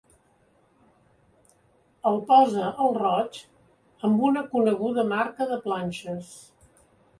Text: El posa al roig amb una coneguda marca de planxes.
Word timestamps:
El 2.11 2.17
posa 2.31 2.71
al 2.87 2.97
roig 2.99 3.39
amb 4.09 4.25
una 4.31 4.45
coneguda 4.57 5.07
marca 5.15 5.51
de 5.55 5.63
planxes. 5.69 6.35